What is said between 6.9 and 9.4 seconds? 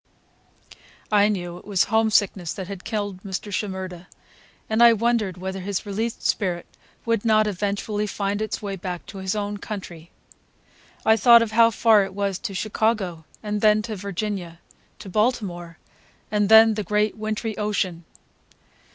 would not eventually find its way back to his